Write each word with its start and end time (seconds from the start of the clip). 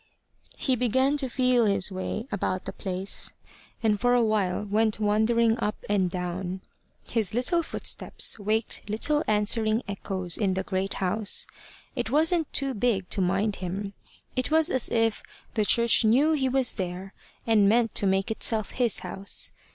He 0.57 0.75
began 0.75 1.15
to 1.17 1.29
feel 1.29 1.65
his 1.65 1.91
way 1.91 2.25
about 2.31 2.65
the 2.65 2.73
place, 2.73 3.33
and 3.83 4.01
for 4.01 4.15
a 4.15 4.23
while 4.23 4.63
went 4.63 4.99
wandering 4.99 5.59
up 5.59 5.75
and 5.87 6.09
down. 6.09 6.61
His 7.07 7.35
little 7.35 7.61
footsteps 7.61 8.39
waked 8.39 8.81
little 8.89 9.23
answering 9.27 9.83
echoes 9.87 10.37
in 10.39 10.55
the 10.55 10.63
great 10.63 10.95
house. 10.95 11.45
It 11.95 12.09
wasn't 12.09 12.51
too 12.51 12.73
big 12.73 13.09
to 13.11 13.21
mind 13.21 13.57
him. 13.57 13.93
It 14.35 14.49
was 14.49 14.71
as 14.71 14.89
if 14.89 15.21
the 15.53 15.65
church 15.65 16.03
knew 16.03 16.31
he 16.31 16.49
was 16.49 16.73
there, 16.73 17.13
and 17.45 17.69
meant 17.69 17.93
to 17.93 18.07
make 18.07 18.31
itself 18.31 18.71
his 18.71 19.01
house. 19.01 19.53